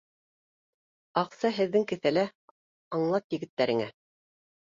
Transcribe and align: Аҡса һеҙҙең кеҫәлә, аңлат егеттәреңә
Аҡса 1.21 1.51
һеҙҙең 1.59 1.85
кеҫәлә, 1.91 2.23
аңлат 2.99 3.37
егеттәреңә 3.39 3.91